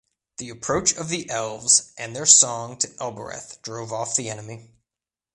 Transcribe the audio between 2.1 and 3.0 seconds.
their song to